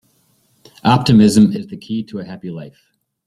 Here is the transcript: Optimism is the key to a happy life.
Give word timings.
Optimism 0.83 1.51
is 1.55 1.67
the 1.67 1.77
key 1.77 2.01
to 2.05 2.17
a 2.17 2.25
happy 2.25 2.49
life. 2.49 2.87